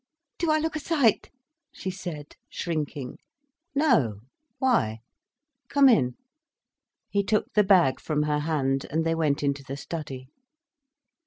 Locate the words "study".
9.77-10.25